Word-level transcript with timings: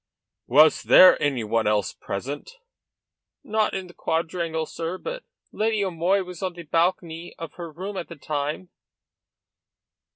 "Was 0.47 0.81
there 0.81 1.21
any 1.21 1.43
one 1.43 1.67
else 1.67 1.93
present?" 1.93 2.47
asked 2.47 2.55
the 2.55 2.63
prosecutor. 2.63 3.51
"Not 3.51 3.73
in 3.75 3.85
the 3.85 3.93
quadrangle, 3.93 4.65
sir. 4.65 4.97
But 4.97 5.23
Lady 5.51 5.85
O'Moy 5.85 6.23
was 6.23 6.41
on 6.41 6.53
the 6.53 6.63
balcony 6.63 7.35
of 7.37 7.53
her 7.53 7.71
room 7.71 7.97
all 7.97 8.03
the 8.03 8.15
time." 8.15 8.69